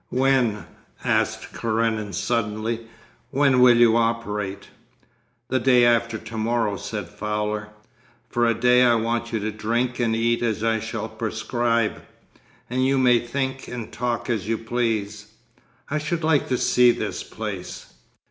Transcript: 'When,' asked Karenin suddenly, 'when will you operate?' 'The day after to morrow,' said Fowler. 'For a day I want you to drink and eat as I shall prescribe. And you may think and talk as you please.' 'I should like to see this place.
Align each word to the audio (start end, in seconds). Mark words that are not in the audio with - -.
'When,' 0.09 0.65
asked 1.03 1.53
Karenin 1.53 2.13
suddenly, 2.13 2.87
'when 3.29 3.59
will 3.59 3.77
you 3.77 3.95
operate?' 3.97 4.67
'The 5.49 5.59
day 5.59 5.85
after 5.85 6.17
to 6.17 6.37
morrow,' 6.37 6.77
said 6.77 7.07
Fowler. 7.07 7.69
'For 8.27 8.47
a 8.47 8.55
day 8.55 8.81
I 8.81 8.95
want 8.95 9.31
you 9.31 9.37
to 9.41 9.51
drink 9.51 9.99
and 9.99 10.15
eat 10.15 10.41
as 10.41 10.63
I 10.63 10.79
shall 10.79 11.07
prescribe. 11.07 12.01
And 12.67 12.83
you 12.83 12.97
may 12.97 13.19
think 13.19 13.67
and 13.67 13.91
talk 13.93 14.27
as 14.27 14.47
you 14.47 14.57
please.' 14.57 15.27
'I 15.91 15.99
should 15.99 16.23
like 16.23 16.47
to 16.47 16.57
see 16.57 16.89
this 16.89 17.21
place. 17.21 17.93